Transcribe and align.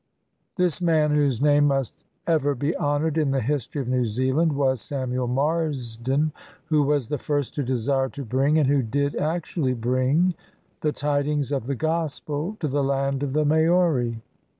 This 0.55 0.81
man, 0.81 1.11
whose 1.11 1.43
name 1.43 1.67
must 1.67 2.05
ever 2.25 2.55
be 2.55 2.75
honored 2.77 3.19
in 3.19 3.29
the 3.29 3.39
history 3.39 3.81
of 3.81 3.87
New 3.87 4.03
Zealand, 4.05 4.51
was 4.53 4.81
Samuel 4.81 5.27
Marsden, 5.27 6.31
who 6.65 6.81
was 6.81 7.07
the 7.09 7.19
first 7.19 7.53
to 7.53 7.63
desire 7.63 8.09
to 8.09 8.25
bring, 8.25 8.57
and 8.57 8.65
who 8.67 8.81
did 8.81 9.15
actually 9.15 9.75
bring, 9.75 10.33
the 10.81 10.91
tidings 10.91 11.51
of 11.51 11.67
the 11.67 11.75
Gospel 11.75 12.57
to 12.61 12.67
the 12.67 12.83
land 12.83 13.21
of 13.21 13.33
the 13.33 13.45
Maori. 13.45 14.23